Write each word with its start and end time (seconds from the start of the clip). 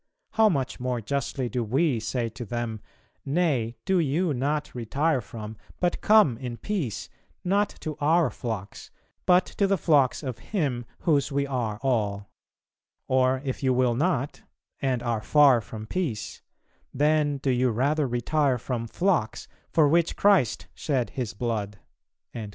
How 0.31 0.49
much 0.49 0.79
more 0.79 0.99
justly 0.99 1.47
do 1.47 1.63
we 1.63 1.99
say 1.99 2.27
to 2.29 2.43
them, 2.43 2.79
'Nay, 3.23 3.75
do 3.85 3.99
you, 3.99 4.33
not 4.33 4.73
retire 4.73 5.21
from, 5.21 5.57
but 5.79 6.01
come 6.01 6.39
in 6.39 6.57
peace, 6.57 7.07
not 7.43 7.69
to 7.81 7.95
our 8.01 8.31
flocks, 8.31 8.89
but 9.27 9.45
to 9.45 9.67
the 9.67 9.77
flocks 9.77 10.23
of 10.23 10.39
Him 10.39 10.85
whose 11.01 11.31
we 11.31 11.45
are 11.45 11.77
all; 11.83 12.31
or 13.07 13.43
if 13.45 13.61
you 13.61 13.73
will 13.75 13.93
not, 13.93 14.41
and 14.81 15.03
are 15.03 15.21
far 15.21 15.61
from 15.61 15.85
peace, 15.85 16.41
then 16.91 17.37
do 17.37 17.51
you 17.51 17.69
rather 17.69 18.07
retire 18.07 18.57
from 18.57 18.87
flocks, 18.87 19.47
for 19.69 19.87
which 19.87 20.15
Christ 20.15 20.65
shed 20.73 21.11
His 21.11 21.35
Blood.'" 21.35 21.77